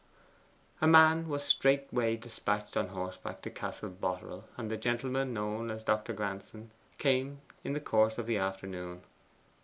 [0.81, 5.83] A man was straightway despatched on horseback to Castle Boterel, and the gentleman known as
[5.83, 6.11] Dr.
[6.13, 9.03] Granson came in the course of the afternoon.